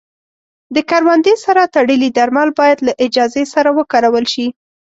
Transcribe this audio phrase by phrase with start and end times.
[0.75, 4.47] د کروندې سره تړلي درمل باید له اجازې سره وکارول شي.